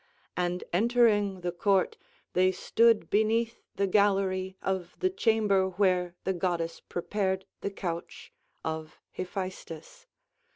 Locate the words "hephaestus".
9.11-10.07